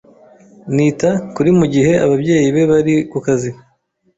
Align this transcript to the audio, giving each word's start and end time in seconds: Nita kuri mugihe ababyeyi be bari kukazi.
Nita 0.75 1.09
kuri 1.35 1.49
mugihe 1.59 1.91
ababyeyi 2.05 2.47
be 2.55 2.63
bari 2.71 2.95
kukazi. 3.11 3.49